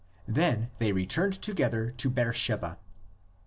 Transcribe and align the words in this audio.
"Then 0.27 0.71
they 0.79 0.91
returned 0.93 1.39
together 1.43 1.91
to 1.91 2.09
Beer 2.09 2.33
sheba." 2.33 2.79